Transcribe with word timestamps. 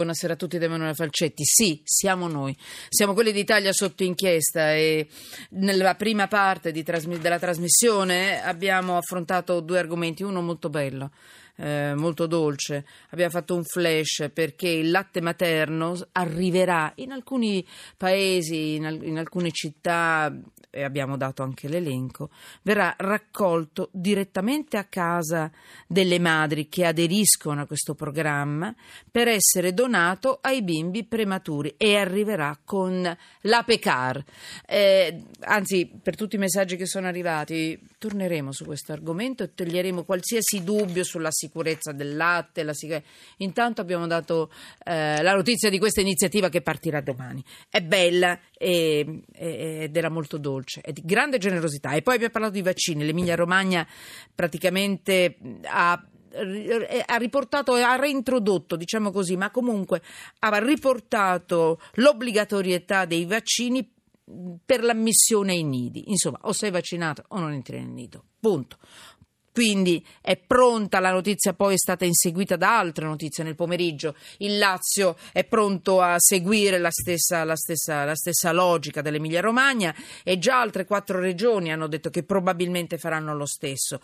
Buonasera 0.00 0.32
a 0.32 0.36
tutti 0.36 0.56
da 0.56 0.64
Emanuele 0.64 0.94
Falcetti. 0.94 1.44
Sì, 1.44 1.82
siamo 1.84 2.26
noi. 2.26 2.56
Siamo 2.88 3.12
quelli 3.12 3.32
d'Italia 3.32 3.70
sotto 3.70 4.02
inchiesta 4.02 4.72
e 4.72 5.06
nella 5.50 5.94
prima 5.94 6.26
parte 6.26 6.72
trasmi- 6.82 7.18
della 7.18 7.38
trasmissione 7.38 8.42
abbiamo 8.42 8.96
affrontato 8.96 9.60
due 9.60 9.78
argomenti, 9.78 10.22
uno 10.22 10.40
molto 10.40 10.70
bello. 10.70 11.10
Eh, 11.60 11.92
molto 11.94 12.26
dolce. 12.26 12.86
Abbiamo 13.10 13.32
fatto 13.32 13.54
un 13.54 13.64
flash 13.64 14.30
perché 14.32 14.66
il 14.66 14.90
latte 14.90 15.20
materno 15.20 15.94
arriverà 16.12 16.90
in 16.96 17.12
alcuni 17.12 17.62
paesi, 17.98 18.76
in, 18.76 18.86
al- 18.86 19.04
in 19.04 19.18
alcune 19.18 19.50
città 19.50 20.34
e 20.72 20.84
abbiamo 20.84 21.16
dato 21.16 21.42
anche 21.42 21.68
l'elenco, 21.68 22.30
verrà 22.62 22.94
raccolto 22.96 23.88
direttamente 23.92 24.76
a 24.76 24.84
casa 24.84 25.50
delle 25.86 26.20
madri 26.20 26.68
che 26.68 26.86
aderiscono 26.86 27.62
a 27.62 27.66
questo 27.66 27.94
programma 27.94 28.72
per 29.10 29.26
essere 29.26 29.74
donato 29.74 30.38
ai 30.40 30.62
bimbi 30.62 31.04
prematuri 31.04 31.74
e 31.76 31.96
arriverà 31.96 32.56
con 32.64 33.16
l'APECAR. 33.40 34.24
Eh, 34.64 35.24
anzi, 35.40 35.90
per 36.00 36.14
tutti 36.14 36.36
i 36.36 36.38
messaggi 36.38 36.76
che 36.76 36.86
sono 36.86 37.08
arrivati, 37.08 37.76
torneremo 37.98 38.52
su 38.52 38.64
questo 38.64 38.92
argomento 38.92 39.42
e 39.42 39.52
toglieremo 39.52 40.04
qualsiasi 40.04 40.62
dubbio 40.62 41.02
sulla 41.02 41.32
sicurezza 41.32 41.48
del 41.92 42.16
latte. 42.16 42.72
Sicur- 42.74 43.02
Intanto 43.38 43.80
abbiamo 43.80 44.06
dato 44.06 44.50
eh, 44.84 45.22
la 45.22 45.34
notizia 45.34 45.70
di 45.70 45.78
questa 45.78 46.00
iniziativa 46.00 46.48
che 46.48 46.62
partirà 46.62 47.00
domani. 47.00 47.44
È 47.68 47.80
bella 47.80 48.38
e, 48.56 49.22
e, 49.32 49.78
ed 49.82 49.96
era 49.96 50.10
molto 50.10 50.38
dolce, 50.38 50.80
è 50.80 50.92
di 50.92 51.02
grande 51.04 51.38
generosità. 51.38 51.92
E 51.92 52.02
poi 52.02 52.14
abbiamo 52.14 52.32
parlato 52.32 52.54
di 52.54 52.62
vaccini. 52.62 53.04
L'Emilia 53.04 53.34
Romagna 53.34 53.86
praticamente 54.34 55.36
ha 55.64 56.04
ha 56.32 57.16
riportato 57.16 57.72
ha 57.74 57.96
reintrodotto, 57.96 58.76
diciamo 58.76 59.10
così, 59.10 59.36
ma 59.36 59.50
comunque 59.50 60.00
ha 60.38 60.58
riportato 60.58 61.80
l'obbligatorietà 61.94 63.04
dei 63.04 63.24
vaccini 63.24 63.88
per 64.64 64.82
l'ammissione 64.82 65.52
ai 65.52 65.64
nidi. 65.64 66.10
Insomma, 66.10 66.38
o 66.42 66.52
sei 66.52 66.70
vaccinato 66.70 67.24
o 67.28 67.38
non 67.38 67.52
entri 67.52 67.78
nel 67.78 67.88
nido. 67.88 68.24
Punto. 68.38 68.78
Quindi 69.52 70.04
è 70.20 70.36
pronta 70.36 71.00
la 71.00 71.10
notizia, 71.10 71.54
poi 71.54 71.74
è 71.74 71.76
stata 71.76 72.04
inseguita 72.04 72.56
da 72.56 72.78
altre 72.78 73.06
notizie 73.06 73.42
nel 73.42 73.56
pomeriggio. 73.56 74.14
Il 74.38 74.58
Lazio 74.58 75.16
è 75.32 75.44
pronto 75.44 76.00
a 76.00 76.14
seguire 76.18 76.78
la 76.78 76.90
stessa, 76.90 77.42
la 77.42 77.56
stessa, 77.56 78.04
la 78.04 78.14
stessa 78.14 78.52
logica 78.52 79.02
dell'Emilia 79.02 79.40
Romagna 79.40 79.94
e 80.22 80.38
già 80.38 80.60
altre 80.60 80.84
quattro 80.84 81.18
regioni 81.18 81.72
hanno 81.72 81.88
detto 81.88 82.10
che 82.10 82.22
probabilmente 82.22 82.96
faranno 82.96 83.34
lo 83.34 83.46
stesso. 83.46 84.00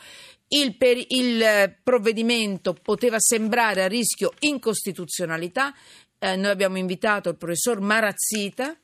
Il, 0.49 0.77
per, 0.77 0.97
il 1.09 1.77
provvedimento 1.83 2.75
poteva 2.75 3.19
sembrare 3.21 3.85
a 3.85 3.89
rischio 3.89 4.33
incostituzionalità. 4.41 5.73
Eh, 6.19 6.35
noi 6.35 6.51
abbiamo 6.51 6.79
invitato 6.79 7.29
il 7.29 7.37
professor 7.37 7.81
Marazzita 7.81 8.77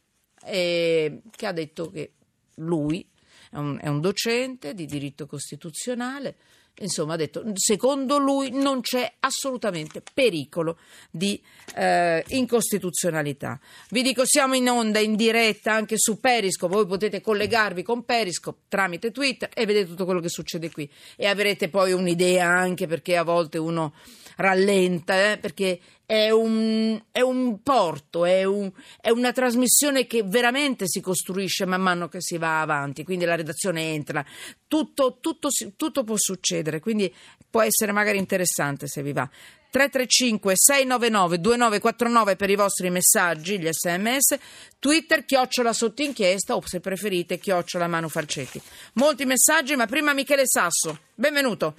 eh, 0.44 1.22
che 1.30 1.46
ha 1.46 1.52
detto 1.52 1.90
che 1.90 2.12
lui 2.56 3.04
è 3.52 3.58
un, 3.58 3.78
è 3.80 3.88
un 3.88 4.00
docente 4.00 4.72
di 4.72 4.86
diritto 4.86 5.26
costituzionale 5.26 6.36
insomma 6.78 7.14
ha 7.14 7.16
detto 7.16 7.42
secondo 7.54 8.16
lui 8.18 8.50
non 8.50 8.80
c'è 8.80 9.12
assolutamente 9.20 10.02
pericolo 10.14 10.78
di 11.10 11.40
eh, 11.74 12.24
incostituzionalità. 12.28 13.60
Vi 13.90 14.02
dico 14.02 14.24
siamo 14.24 14.54
in 14.54 14.68
onda 14.68 14.98
in 14.98 15.14
diretta 15.14 15.74
anche 15.74 15.96
su 15.98 16.18
Periscope 16.18 16.74
voi 16.74 16.86
potete 16.86 17.20
collegarvi 17.20 17.82
con 17.82 18.04
Periscope 18.04 18.62
tramite 18.68 19.10
Twitter 19.10 19.50
e 19.52 19.66
vedete 19.66 19.86
tutto 19.86 20.04
quello 20.04 20.20
che 20.20 20.30
succede 20.30 20.70
qui. 20.70 20.90
E 21.16 21.26
avrete 21.26 21.68
poi 21.68 21.92
un'idea 21.92 22.48
anche 22.48 22.86
perché 22.86 23.16
a 23.16 23.22
volte 23.22 23.58
uno 23.58 23.92
rallenta 24.36 25.32
eh, 25.32 25.38
perché 25.38 25.78
è 26.04 26.30
un, 26.30 27.00
è 27.10 27.20
un 27.20 27.62
porto, 27.62 28.24
è, 28.24 28.44
un, 28.44 28.70
è, 29.00 29.10
una 29.10 29.32
trasmissione 29.32 30.06
che 30.06 30.22
veramente 30.22 30.86
si 30.86 31.00
costruisce 31.00 31.64
man 31.64 31.80
mano 31.80 32.08
che 32.08 32.20
si 32.20 32.36
va 32.36 32.60
avanti, 32.60 33.02
quindi 33.02 33.24
la 33.24 33.34
redazione 33.34 33.92
entra, 33.92 34.24
tutto, 34.68 35.18
tutto, 35.20 35.48
tutto 35.76 36.04
può 36.04 36.16
succedere, 36.18 36.80
quindi 36.80 37.12
può 37.48 37.62
essere 37.62 37.92
magari 37.92 38.18
interessante 38.18 38.88
se 38.88 39.02
vi 39.02 39.12
va. 39.12 39.28
335 39.72 40.52
699 40.54 41.40
2949 41.40 42.36
per 42.36 42.50
i 42.50 42.56
vostri 42.56 42.90
messaggi, 42.90 43.58
gli 43.58 43.68
sms, 43.70 44.36
Twitter 44.78 45.24
chiocciola 45.24 45.72
sotto 45.72 46.02
inchiesta 46.02 46.54
o 46.54 46.62
se 46.62 46.80
preferite 46.80 47.38
chiocciola 47.38 47.86
Manu 47.86 48.10
Falcetti. 48.10 48.60
Molti 48.94 49.24
messaggi, 49.24 49.74
ma 49.74 49.86
prima 49.86 50.12
Michele 50.12 50.42
Sasso, 50.44 50.98
benvenuto. 51.14 51.76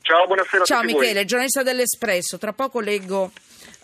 Ciao, 0.00 0.26
buonasera 0.26 0.64
Ciao 0.64 0.78
a 0.78 0.80
tutti 0.82 0.94
Michele, 0.94 1.14
voi. 1.14 1.26
giornalista 1.26 1.64
dell'Espresso, 1.64 2.38
tra 2.38 2.52
poco 2.52 2.78
leggo 2.78 3.32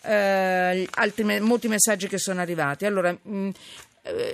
eh, 0.03 0.89
altri, 0.89 1.41
molti 1.41 1.67
messaggi 1.67 2.07
che 2.07 2.19
sono 2.19 2.41
arrivati. 2.41 2.87
Allora, 2.87 3.11
mh, 3.21 3.51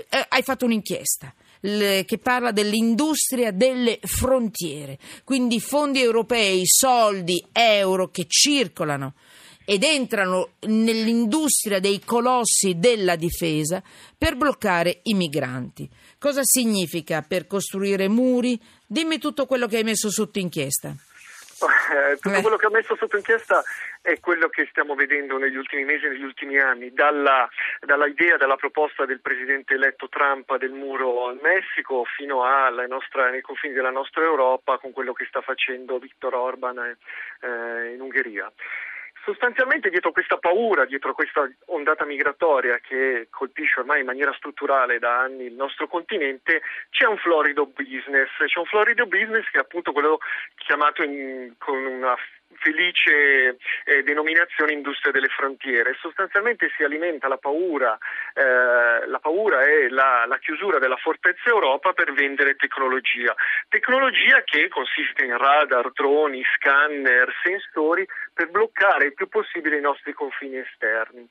eh, 0.09 0.27
hai 0.29 0.43
fatto 0.43 0.65
un'inchiesta 0.65 1.33
che 1.59 2.19
parla 2.23 2.53
dell'industria 2.53 3.51
delle 3.51 3.99
frontiere, 4.03 4.99
quindi 5.25 5.59
fondi 5.59 6.01
europei, 6.01 6.63
soldi, 6.65 7.45
euro 7.51 8.09
che 8.11 8.27
circolano 8.29 9.15
ed 9.65 9.83
entrano 9.83 10.51
nell'industria 10.61 11.81
dei 11.81 12.01
colossi 12.05 12.79
della 12.79 13.17
difesa 13.17 13.83
per 14.17 14.37
bloccare 14.37 15.01
i 15.05 15.15
migranti. 15.15 15.89
Cosa 16.19 16.43
significa 16.45 17.23
per 17.23 17.49
costruire 17.49 18.07
muri? 18.07 18.61
Dimmi 18.87 19.19
tutto 19.19 19.47
quello 19.47 19.67
che 19.67 19.79
hai 19.79 19.85
messo 19.85 20.09
sotto 20.09 20.39
inchiesta. 20.39 20.95
Eh, 21.97 22.17
tutto 22.19 22.41
quello 22.41 22.57
che 22.57 22.67
ho 22.67 22.71
messo 22.71 22.97
sotto 22.97 23.17
inchiesta 23.17 23.63
è 24.03 24.19
quello 24.21 24.49
che 24.49 24.67
stiamo 24.71 24.95
vedendo 24.95 25.39
negli 25.39 25.57
ultimi 25.57 25.85
mesi 25.85 26.05
e 26.05 26.09
negli 26.11 26.25
ultimi 26.25 26.59
anni, 26.59 26.93
dalla, 26.93 27.49
dalla, 27.81 28.07
idea, 28.07 28.37
dalla 28.37 28.57
proposta 28.57 29.07
del 29.07 29.21
presidente 29.21 29.75
eletto 29.75 30.09
Trump 30.09 30.57
del 30.59 30.73
muro 30.73 31.29
al 31.29 31.39
Messico 31.41 32.05
fino 32.05 32.43
ai 32.45 33.41
confini 33.41 33.73
della 33.73 33.91
nostra 33.91 34.23
Europa 34.23 34.79
con 34.79 34.93
quello 34.93 35.13
che 35.13 35.27
sta 35.27 35.41
facendo 35.41 35.99
Viktor 35.99 36.35
Orban 36.35 36.79
eh, 36.79 37.93
in 37.95 38.01
Ungheria. 38.01 38.53
Sostanzialmente 39.27 39.91
dietro 39.91 40.13
questa 40.13 40.37
paura, 40.37 40.85
dietro 40.85 41.13
questa 41.13 41.51
ondata 41.67 42.05
migratoria 42.05 42.79
che 42.79 43.27
colpisce 43.29 43.81
ormai 43.81 43.99
in 43.99 44.07
maniera 44.07 44.33
strutturale 44.35 45.01
da 45.01 45.19
anni 45.19 45.47
il 45.47 45.55
nostro 45.55 45.89
continente, 45.89 46.63
c'è 46.91 47.07
un 47.07 47.17
florido 47.17 47.67
business, 47.67 48.29
c'è 48.47 48.59
un 48.61 48.67
florido 48.67 49.05
business 49.07 49.45
che 49.51 49.59
è 49.59 49.63
appunto 49.63 49.91
quello 49.91 50.19
chiamato 50.55 51.03
in, 51.03 51.55
con 51.59 51.75
una 51.77 52.15
felice 52.59 53.57
eh, 53.85 54.03
denominazione 54.03 54.73
industria 54.73 55.13
delle 55.13 55.29
frontiere. 55.29 55.97
Sostanzialmente 56.01 56.71
si 56.77 56.83
alimenta 56.83 57.29
la 57.29 57.39
paura, 57.39 57.97
eh, 58.35 59.07
la 59.07 59.19
paura 59.21 59.63
è 59.63 59.89
la, 59.89 60.25
la, 60.27 60.39
chiusura 60.39 60.79
della 60.79 60.97
fortezza 60.97 61.49
Europa 61.49 61.93
per 61.93 62.13
vendere 62.13 62.57
tecnologia. 62.57 63.35
Tecnologia 63.69 64.43
che 64.45 64.69
consiste 64.69 65.25
in 65.25 65.37
radar, 65.37 65.93
droni, 65.93 66.43
scanner, 66.57 67.33
sensori 67.43 68.07
per 68.33 68.51
bloccare 68.51 69.07
il 69.07 69.15
più 69.15 69.29
possibile 69.29 69.79
i 69.79 69.81
nostri 69.81 70.13
confini 70.13 70.59
esterni. 70.59 71.29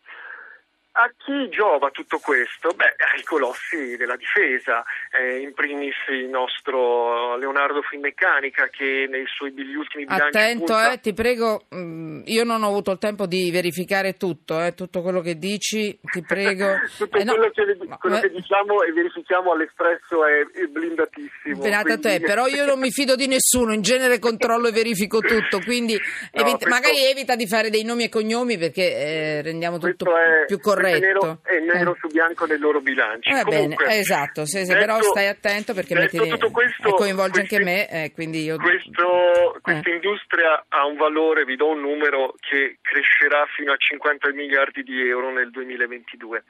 A 0.98 1.12
chi 1.18 1.50
giova 1.50 1.90
tutto 1.90 2.20
questo? 2.20 2.72
Beh, 2.74 2.96
ai 3.14 3.22
colossi 3.24 3.98
della 3.98 4.16
difesa, 4.16 4.82
eh, 5.12 5.40
in 5.40 5.54
primis 5.54 5.94
il 6.08 6.30
nostro 6.30 7.36
Leonardo 7.36 7.82
Finmeccanica 7.82 8.70
che 8.70 9.06
nei 9.10 9.26
suoi 9.28 9.52
gli 9.52 9.76
ultimi 9.76 10.06
bilanci... 10.06 10.38
Attento, 10.38 10.64
punta... 10.72 10.94
eh, 10.94 11.00
ti 11.02 11.12
prego, 11.12 11.66
mm, 11.76 12.22
io 12.28 12.46
non 12.46 12.64
ho 12.64 12.68
avuto 12.68 12.92
il 12.92 12.98
tempo 12.98 13.26
di 13.26 13.52
verificare 13.52 14.14
tutto, 14.14 14.64
eh, 14.64 14.74
tutto 14.74 15.02
quello 15.02 15.20
che 15.20 15.38
dici, 15.38 16.00
ti 16.02 16.24
prego. 16.24 16.80
tutto 16.98 17.18
eh, 17.18 17.26
no, 17.26 17.34
quello, 17.34 17.50
che, 17.50 17.98
quello 18.00 18.20
che, 18.22 18.30
diciamo 18.30 18.82
e 18.84 18.94
verifichiamo 18.94 19.52
all'espresso 19.52 20.26
è, 20.26 20.62
è 20.62 20.66
blindatissimo. 20.68 21.60
Quindi... 21.60 22.00
te, 22.00 22.22
però 22.22 22.48
io 22.48 22.64
non 22.64 22.80
mi 22.80 22.92
fido 22.92 23.18
di 23.18 23.28
nessuno, 23.28 23.74
in 23.74 23.82
genere 23.82 24.18
controllo 24.18 24.70
e 24.70 24.72
verifico 24.72 25.20
tutto, 25.20 25.60
quindi 25.60 25.96
no, 26.32 26.42
evita, 26.42 26.56
questo... 26.56 26.70
magari 26.70 27.04
evita 27.04 27.36
di 27.36 27.48
fare 27.48 27.70
dei 27.70 27.84
nomi 27.84 28.06
e 28.06 28.10
cognomi 28.10 28.58
perché 28.58 28.96
eh, 28.96 29.42
rendiamo 29.42 29.78
tutto 29.78 30.06
è, 30.16 30.46
più 30.46 30.58
corretto 30.58 30.84
è 30.86 31.00
nero, 31.00 31.40
è 31.44 31.60
nero 31.60 31.94
eh. 31.94 31.98
su 32.00 32.08
bianco 32.08 32.46
nei 32.46 32.58
loro 32.58 32.82
bilanci. 32.82 33.30
Eh, 33.30 33.44
Comunque, 33.44 33.86
bene, 33.86 33.98
esatto, 33.98 34.46
se, 34.46 34.66
se 34.66 34.74
detto, 34.74 34.86
però 34.86 35.02
stai 35.02 35.28
attento 35.28 35.74
perché 35.74 35.96
metti, 35.96 36.18
questo, 36.18 36.92
coinvolge 36.94 37.40
questi, 37.40 37.56
anche 37.56 37.66
me, 37.66 37.90
eh, 37.90 38.12
quindi 38.14 38.44
io... 38.44 38.58
Questo, 38.58 39.58
questa 39.62 39.90
industria 39.90 40.66
ha 40.70 40.86
un 40.86 40.98
valore, 40.98 41.46
vi 41.46 41.56
do 41.56 41.70
un 41.70 41.82
numero, 41.82 42.34
che 42.40 42.78
crescerà 42.82 43.46
fino 43.56 43.72
a 43.72 43.78
50 43.78 44.32
miliardi 44.34 44.84
di 44.84 45.08
euro 45.08 45.32
nel 45.32 45.52
2022. 45.52 46.44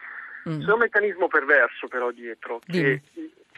Mm. 0.50 0.64
C'è 0.64 0.72
un 0.72 0.80
meccanismo 0.80 1.28
perverso 1.28 1.88
però 1.88 2.12
dietro, 2.12 2.60
che 2.68 3.02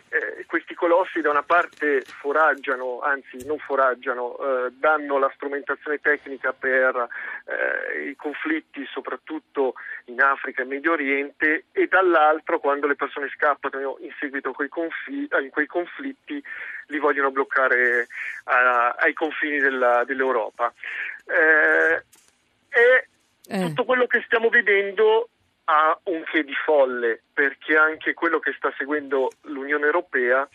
eh, 0.09 0.45
questi 0.45 0.74
colossi 0.74 1.21
da 1.21 1.30
una 1.30 1.44
parte 1.44 2.01
foraggiano, 2.01 3.01
anzi 3.01 3.45
non 3.45 3.57
foraggiano, 3.59 4.38
eh, 4.38 4.71
danno 4.71 5.18
la 5.19 5.31
strumentazione 5.36 6.00
tecnica 6.00 6.54
per 6.54 7.07
eh, 7.45 8.09
i 8.09 8.15
conflitti 8.15 8.86
soprattutto 8.92 9.74
in 10.06 10.21
Africa 10.21 10.62
e 10.62 10.65
Medio 10.65 10.94
Oriente 10.94 11.65
e 11.71 11.88
dall'altro 11.88 12.59
quando 12.59 12.88
le 12.88 12.95
persone 12.95 13.30
scappano 13.30 13.98
in 14.00 14.13
seguito 14.19 14.50
a 14.50 14.54
quei, 14.54 14.69
confi- 14.69 15.27
a 15.30 15.44
quei 15.50 15.68
conflitti 15.68 16.42
li 16.88 17.00
vogliono 17.00 17.31
bloccare 17.31 18.07
a- 18.45 18.95
ai 18.98 19.13
confini 19.13 19.59
della- 19.59 20.04
dell'Europa. 20.06 20.74
Eh, 21.25 22.04
è 22.69 23.06
Eh. 23.50 23.62
Tutto 23.62 23.86
quello 23.86 24.07
che 24.07 24.21
stiamo 24.25 24.50
vedendo 24.50 25.30
ha 25.69 26.00
un 26.04 26.24
che 26.24 26.44
di 26.44 26.54
folle, 26.54 27.24
perché 27.34 27.75
anche 27.75 28.14
quello 28.14 28.40
che 28.40 28.54
sta 28.56 28.74
seguendo 28.78 29.31
l'Unione 29.44 29.86
Europea, 29.86 30.48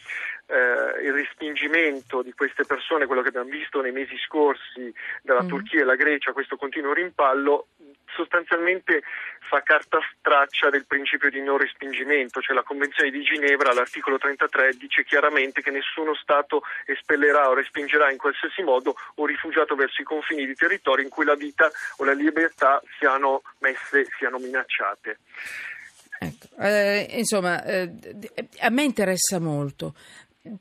eh, 0.47 1.05
il 1.05 1.13
respingimento 1.13 2.23
di 2.23 2.33
queste 2.33 2.65
persone, 2.65 3.07
quello 3.07 3.21
che 3.21 3.29
abbiamo 3.29 3.51
visto 3.51 3.83
nei 3.83 3.93
mesi 3.93 4.17
scorsi 4.25 4.93
dalla 5.23 5.43
mm. 5.43 5.49
Turchia 5.49 5.81
e 5.81 5.85
la 5.85 5.97
Grecia, 5.97 6.33
questo 6.33 6.57
continuo 6.57 6.95
rimpallo, 6.95 7.67
sostanzialmente 8.15 9.03
fa 9.49 9.63
carta 9.63 9.99
straccia 10.19 10.71
del 10.71 10.87
principio 10.87 11.31
di 11.31 11.43
non 11.43 11.59
respingimento, 11.59 12.41
cioè 12.41 12.55
la 12.55 12.63
Convenzione 12.63 13.11
di 13.11 13.23
Ginevra 13.23 13.71
all'articolo 13.71 14.19
33 14.19 14.77
dice 14.79 15.05
chiaramente 15.05 15.61
che 15.61 15.71
nessuno 15.71 16.15
Stato 16.15 16.63
espellerà 16.87 17.49
o 17.49 17.55
respingerà 17.55 18.11
in 18.11 18.19
qualsiasi 18.19 18.63
modo 18.63 18.95
un 19.17 19.27
rifugiato 19.27 19.75
verso 19.75 20.01
i 20.01 20.05
confini 20.05 20.47
di 20.47 20.55
territori 20.55 21.03
in 21.03 21.09
cui 21.09 21.25
la 21.25 21.35
vita 21.35 21.71
o 21.97 22.05
la 22.05 22.13
libertà 22.13 22.81
siano 22.99 23.43
messe, 23.59 24.07
siano 24.19 24.39
minacciate. 24.39 25.19
Ecco, 26.23 26.47
eh, 26.61 27.09
insomma, 27.19 27.65
eh, 27.65 27.91
a 28.61 28.71
me 28.71 28.85
interessa 28.85 29.41
molto. 29.41 29.95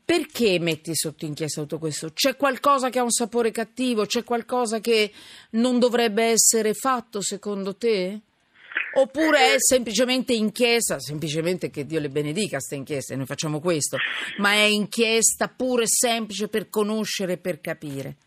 Perché 0.05 0.59
metti 0.59 0.93
sotto 0.93 1.25
inchiesta 1.25 1.61
tutto 1.61 1.79
questo? 1.79 2.11
C'è 2.13 2.35
qualcosa 2.35 2.89
che 2.89 2.99
ha 2.99 3.03
un 3.03 3.09
sapore 3.09 3.49
cattivo? 3.49 4.05
C'è 4.05 4.23
qualcosa 4.23 4.79
che 4.79 5.11
non 5.51 5.79
dovrebbe 5.79 6.23
essere 6.23 6.75
fatto 6.75 7.19
secondo 7.21 7.75
te? 7.75 8.19
Oppure 8.93 9.53
è 9.53 9.55
semplicemente 9.57 10.33
inchiesta, 10.33 10.99
semplicemente 10.99 11.71
che 11.71 11.85
Dio 11.85 11.99
le 11.99 12.09
benedica 12.09 12.57
queste 12.57 12.75
inchieste, 12.75 13.15
noi 13.15 13.25
facciamo 13.25 13.59
questo, 13.59 13.97
ma 14.37 14.51
è 14.51 14.65
inchiesta 14.65 15.47
pure 15.47 15.87
semplice 15.87 16.47
per 16.47 16.69
conoscere 16.69 17.33
e 17.33 17.37
per 17.37 17.59
capire? 17.59 18.17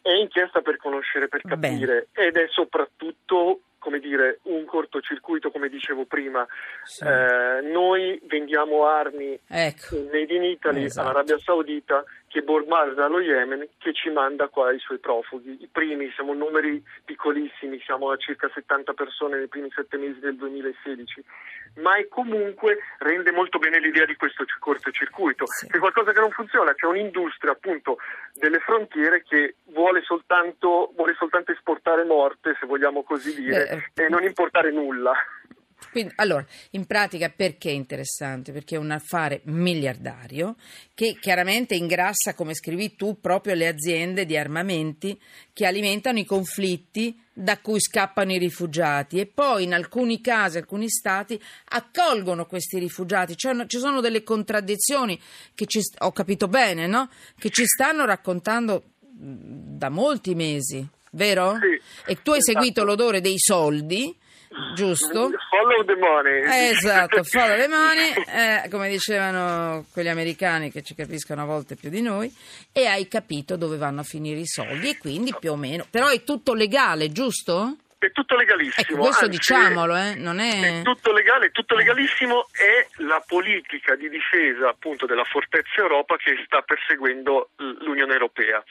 È 0.00 0.12
inchiesta 0.12 0.62
per 0.62 0.76
conoscere, 0.76 1.28
per 1.28 1.42
capire 1.42 2.08
Bene. 2.12 2.28
ed 2.28 2.36
è 2.36 2.46
soprattutto 2.48 3.60
come 3.86 4.00
dire, 4.00 4.40
un 4.44 4.64
cortocircuito, 4.64 5.52
come 5.52 5.68
dicevo 5.68 6.06
prima. 6.06 6.44
Sì. 6.82 7.04
Eh, 7.04 7.60
noi 7.62 8.20
vendiamo 8.24 8.84
armi 8.84 9.38
ecco. 9.46 9.94
made 10.10 10.34
in 10.34 10.42
Italy 10.42 10.84
esatto. 10.86 11.06
all'Arabia 11.06 11.38
Saudita 11.38 12.04
che 12.26 12.42
bombarda 12.42 13.06
lo 13.06 13.20
Yemen 13.20 13.68
che 13.78 13.94
ci 13.94 14.10
manda 14.10 14.48
qua 14.48 14.72
i 14.72 14.78
suoi 14.80 14.98
profughi. 14.98 15.56
I 15.60 15.68
primi, 15.70 16.10
siamo 16.14 16.34
numeri 16.34 16.82
piccolissimi, 17.04 17.80
siamo 17.80 18.10
a 18.10 18.16
circa 18.16 18.50
70 18.52 18.92
persone 18.92 19.38
nei 19.38 19.46
primi 19.46 19.70
sette 19.72 19.96
mesi 19.96 20.18
del 20.18 20.36
2016, 20.36 21.24
ma 21.76 21.96
è 21.96 22.08
comunque 22.08 22.78
rende 22.98 23.30
molto 23.30 23.58
bene 23.58 23.78
l'idea 23.78 24.04
di 24.04 24.16
questo 24.16 24.44
cortocircuito. 24.58 25.46
Sì. 25.46 25.68
C'è 25.68 25.78
qualcosa 25.78 26.12
che 26.12 26.20
non 26.20 26.30
funziona, 26.30 26.74
c'è 26.74 26.86
un'industria 26.86 27.52
appunto 27.52 27.98
delle 28.34 28.58
frontiere 28.58 29.22
che 29.22 29.54
vuole 29.66 30.02
soltanto, 30.02 30.92
se 32.66 32.72
vogliamo 32.72 33.02
così 33.04 33.34
dire, 33.34 33.90
eh, 33.94 34.04
e 34.04 34.08
non 34.08 34.24
importare 34.24 34.72
nulla. 34.72 35.12
Quindi, 35.90 36.12
allora, 36.16 36.44
in 36.70 36.86
pratica 36.86 37.30
perché 37.30 37.70
è 37.70 37.72
interessante? 37.72 38.50
Perché 38.52 38.76
è 38.76 38.78
un 38.78 38.90
affare 38.90 39.40
miliardario 39.44 40.56
che 40.94 41.16
chiaramente 41.20 41.74
ingrassa, 41.74 42.34
come 42.34 42.54
scrivi 42.54 42.96
tu, 42.96 43.20
proprio 43.20 43.54
le 43.54 43.68
aziende 43.68 44.26
di 44.26 44.36
armamenti 44.36 45.18
che 45.52 45.66
alimentano 45.66 46.18
i 46.18 46.24
conflitti 46.24 47.18
da 47.32 47.58
cui 47.58 47.80
scappano 47.80 48.32
i 48.32 48.38
rifugiati 48.38 49.20
e 49.20 49.26
poi 49.26 49.64
in 49.64 49.74
alcuni 49.74 50.22
casi, 50.22 50.56
alcuni 50.56 50.88
stati 50.88 51.40
accolgono 51.68 52.46
questi 52.46 52.78
rifugiati. 52.78 53.36
Cioè, 53.36 53.66
ci 53.66 53.78
sono 53.78 54.00
delle 54.00 54.22
contraddizioni 54.22 55.20
che 55.54 55.66
ci, 55.66 55.80
ho 55.98 56.12
capito 56.12 56.48
bene, 56.48 56.86
no? 56.86 57.08
Che 57.38 57.50
ci 57.50 57.64
stanno 57.66 58.06
raccontando 58.06 58.82
da 58.98 59.88
molti 59.88 60.34
mesi, 60.34 60.86
vero? 61.16 61.58
Sì, 61.60 61.80
e 62.10 62.22
tu 62.22 62.30
hai 62.30 62.38
esatto. 62.38 62.58
seguito 62.58 62.84
l'odore 62.84 63.20
dei 63.20 63.38
soldi 63.38 64.14
giusto? 64.74 65.30
Follow 65.50 65.84
the 65.84 65.96
money. 65.96 66.70
esatto, 66.70 67.22
follow 67.24 67.56
the 67.56 67.68
money, 67.68 68.12
eh, 68.26 68.68
come 68.70 68.88
dicevano 68.88 69.84
quegli 69.92 70.08
americani 70.08 70.70
che 70.70 70.82
ci 70.82 70.94
capiscono 70.94 71.42
a 71.42 71.44
volte 71.44 71.76
più 71.76 71.90
di 71.90 72.02
noi, 72.02 72.32
e 72.72 72.86
hai 72.86 73.08
capito 73.08 73.56
dove 73.56 73.76
vanno 73.76 74.00
a 74.00 74.04
finire 74.04 74.40
i 74.40 74.46
soldi 74.46 74.90
e 74.90 74.98
quindi 74.98 75.34
più 75.38 75.52
o 75.52 75.56
meno... 75.56 75.86
Però 75.90 76.08
è 76.08 76.22
tutto 76.22 76.54
legale, 76.54 77.10
giusto? 77.10 77.76
È 77.98 78.12
tutto 78.12 78.36
legalissimo. 78.36 78.86
Ecco, 78.86 78.98
questo 78.98 79.24
Anzi, 79.24 79.38
diciamolo, 79.38 79.96
eh, 79.96 80.14
non 80.16 80.38
è... 80.38 80.80
è... 80.80 80.82
tutto 80.82 81.12
legale, 81.12 81.50
tutto 81.50 81.74
legalissimo. 81.74 82.46
È 82.52 83.02
la 83.02 83.22
politica 83.26 83.96
di 83.96 84.10
difesa 84.10 84.68
appunto 84.68 85.06
della 85.06 85.24
Fortezza 85.24 85.80
Europa 85.80 86.16
che 86.16 86.36
sta 86.44 86.60
perseguendo 86.60 87.50
l'Unione 87.56 88.12
Europea. 88.12 88.62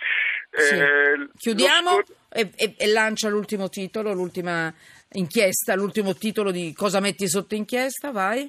Sì. 0.57 0.75
Eh, 0.75 1.29
Chiudiamo 1.37 1.89
scor- 1.91 2.11
e, 2.29 2.51
e, 2.55 2.75
e 2.77 2.87
lancia 2.87 3.29
l'ultimo 3.29 3.69
titolo, 3.69 4.13
l'ultima 4.13 4.73
inchiesta, 5.13 5.75
l'ultimo 5.75 6.15
titolo 6.15 6.51
di 6.51 6.73
Cosa 6.73 6.99
metti 6.99 7.27
sotto 7.27 7.55
inchiesta, 7.55 8.11
vai. 8.11 8.47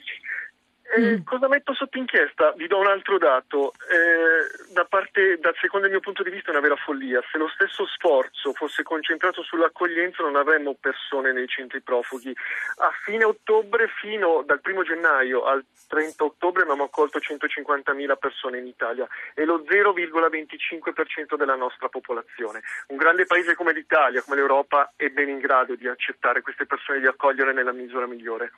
Eh, 0.96 1.18
mm. 1.18 1.24
Cosa 1.24 1.46
metto 1.46 1.74
sotto 1.74 1.98
inchiesta? 1.98 2.52
Vi 2.56 2.66
do 2.66 2.78
un 2.78 2.86
altro 2.86 3.18
dato. 3.18 3.72
Eh, 3.90 4.72
da 4.72 4.86
parte, 4.86 5.38
dal 5.38 5.54
secondo 5.60 5.88
mio 5.88 6.00
punto 6.00 6.22
di 6.22 6.30
vista 6.30 6.48
è 6.48 6.50
una 6.52 6.60
vera 6.60 6.76
follia. 6.76 7.22
Se 7.30 7.36
lo 7.36 7.48
stesso 7.48 7.86
sforzo 7.86 8.54
fosse 8.54 8.82
concentrato 8.82 9.42
sull'accoglienza 9.42 10.22
non 10.22 10.36
avremmo 10.36 10.74
persone 10.80 11.32
nei 11.32 11.48
centri 11.48 11.82
profughi. 11.82 12.34
A 12.78 12.90
fine 13.04 13.24
ottobre, 13.24 13.88
fino 14.00 14.42
dal 14.46 14.60
primo 14.62 14.82
gennaio 14.84 15.44
al 15.44 15.62
30 15.88 16.24
ottobre, 16.24 16.62
abbiamo 16.62 16.84
accolto 16.84 17.18
150.000 17.18 18.16
persone 18.16 18.58
in 18.58 18.66
Italia 18.66 19.06
e 19.34 19.44
lo 19.44 19.62
0,25% 19.68 21.36
della 21.36 21.56
nostra 21.56 21.88
popolazione. 21.88 22.62
Un 22.88 22.96
grande 22.96 23.26
paese 23.26 23.54
come 23.54 23.74
l'Italia, 23.74 24.22
come 24.22 24.36
l'Europa, 24.36 24.94
è 24.96 25.08
ben 25.10 25.28
in 25.28 25.38
grado 25.38 25.74
di 25.74 25.86
accettare 25.86 26.40
queste 26.40 26.64
persone 26.64 26.98
e 26.98 27.00
di 27.02 27.06
accogliere 27.06 27.52
nella 27.52 27.72
misura 27.72 28.06
migliore. 28.06 28.52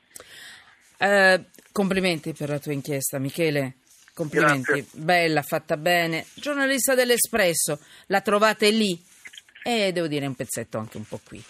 Eh, 0.98 1.44
complimenti 1.72 2.32
per 2.32 2.48
la 2.48 2.58
tua 2.58 2.72
inchiesta, 2.72 3.18
Michele. 3.18 3.74
Complimenti, 4.12 4.72
Grazie. 4.72 4.86
bella, 5.00 5.42
fatta 5.42 5.76
bene. 5.76 6.26
Giornalista 6.34 6.94
dell'Espresso, 6.96 7.78
la 8.06 8.20
trovate 8.20 8.70
lì 8.70 9.00
e 9.62 9.92
devo 9.92 10.08
dire 10.08 10.26
un 10.26 10.34
pezzetto 10.34 10.78
anche 10.78 10.96
un 10.96 11.06
po' 11.06 11.20
qui. 11.22 11.42